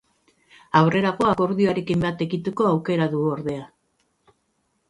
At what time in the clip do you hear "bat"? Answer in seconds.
2.07-2.25